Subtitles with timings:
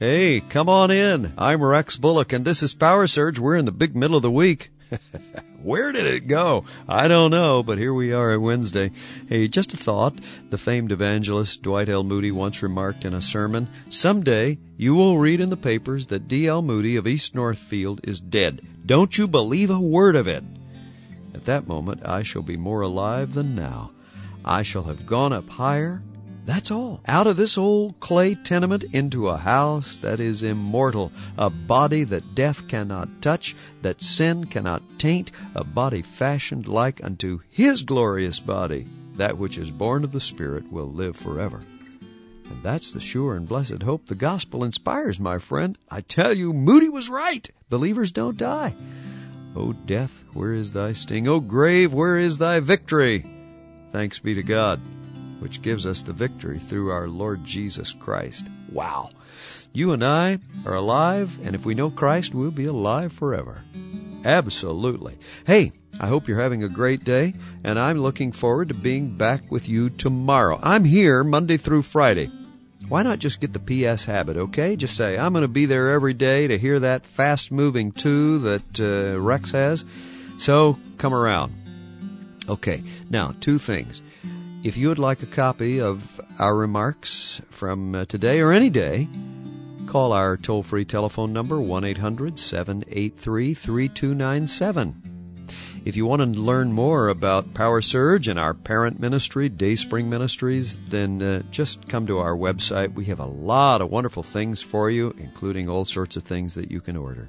[0.00, 1.32] Hey, come on in.
[1.38, 3.38] I'm Rex Bullock, and this is Power Surge.
[3.38, 4.72] We're in the big middle of the week.
[5.62, 6.64] Where did it go?
[6.88, 8.90] I don't know, but here we are at Wednesday.
[9.28, 10.14] Hey, just a thought.
[10.50, 12.02] The famed evangelist Dwight L.
[12.02, 16.60] Moody once remarked in a sermon, Someday you will read in the papers that D.L.
[16.60, 18.66] Moody of East Northfield is dead.
[18.84, 20.42] Don't you believe a word of it.
[21.34, 23.92] At that moment, I shall be more alive than now.
[24.44, 26.02] I shall have gone up higher
[26.44, 27.00] that's all.
[27.06, 32.34] Out of this old clay tenement into a house that is immortal, a body that
[32.34, 38.86] death cannot touch, that sin cannot taint, a body fashioned like unto His glorious body.
[39.14, 41.60] That which is born of the Spirit will live forever.
[42.50, 45.78] And that's the sure and blessed hope the gospel inspires, my friend.
[45.90, 47.48] I tell you, Moody was right.
[47.70, 48.74] Believers don't die.
[49.56, 51.26] O death, where is thy sting?
[51.26, 53.24] O grave, where is thy victory?
[53.92, 54.80] Thanks be to God
[55.44, 58.46] which gives us the victory through our Lord Jesus Christ.
[58.72, 59.10] Wow.
[59.74, 63.62] You and I are alive, and if we know Christ, we'll be alive forever.
[64.24, 65.18] Absolutely.
[65.46, 69.52] Hey, I hope you're having a great day, and I'm looking forward to being back
[69.52, 70.58] with you tomorrow.
[70.62, 72.30] I'm here Monday through Friday.
[72.88, 74.76] Why not just get the PS habit, okay?
[74.76, 78.38] Just say, I'm going to be there every day to hear that fast moving two
[78.38, 79.84] that uh, Rex has.
[80.38, 81.52] So come around.
[82.48, 84.00] Okay, now, two things.
[84.64, 89.06] If you would like a copy of our remarks from uh, today or any day,
[89.84, 95.02] call our toll free telephone number 1 800 783 3297.
[95.84, 100.80] If you want to learn more about Power Surge and our parent ministry, Dayspring Ministries,
[100.88, 102.94] then uh, just come to our website.
[102.94, 106.70] We have a lot of wonderful things for you, including all sorts of things that
[106.70, 107.28] you can order.